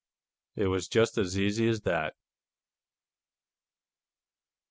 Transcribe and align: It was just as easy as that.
It 0.55 0.65
was 0.65 0.87
just 0.87 1.19
as 1.19 1.37
easy 1.37 1.67
as 1.67 1.81
that. 1.81 2.15